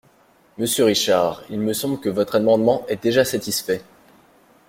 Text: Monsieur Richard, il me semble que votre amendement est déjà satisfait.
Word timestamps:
Monsieur 0.57 0.85
Richard, 0.85 1.43
il 1.51 1.59
me 1.59 1.73
semble 1.73 1.99
que 1.99 2.09
votre 2.09 2.33
amendement 2.35 2.83
est 2.87 3.03
déjà 3.03 3.23
satisfait. 3.23 3.83